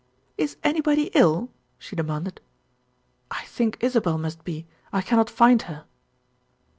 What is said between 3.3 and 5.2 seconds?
think Isabel must be, I